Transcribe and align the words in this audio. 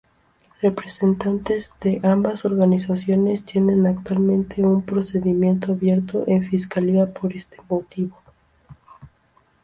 Representantes 0.63 1.73
de 1.79 1.99
ambas 2.01 2.43
organizaciones 2.43 3.43
tienen 3.45 3.85
actualmente 3.85 4.63
un 4.63 4.81
procedimiento 4.81 5.73
abierto 5.73 6.23
en 6.25 6.43
fiscalía 6.49 7.13
por 7.13 7.33
este 7.33 7.57
motivo. 7.69 8.17